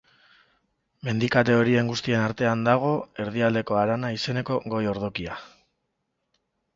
Mendikate 1.09 1.57
horien 1.57 1.91
guztien 1.91 2.23
artean 2.27 2.63
dago 2.67 2.89
Erdialdeko 3.25 3.77
Harana 3.81 4.11
izeneko 4.15 4.57
goi-ordokia. 4.75 5.37